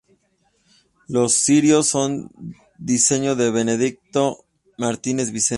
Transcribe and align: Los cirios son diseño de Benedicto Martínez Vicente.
Los 1.07 1.33
cirios 1.35 1.85
son 1.87 2.31
diseño 2.79 3.35
de 3.35 3.51
Benedicto 3.51 4.43
Martínez 4.77 5.29
Vicente. 5.31 5.49